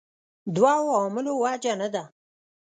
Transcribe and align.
دوو 0.55 0.87
عاملو 0.99 1.33
وجه 1.43 1.73
نه 1.81 1.87
ده. 1.93 2.03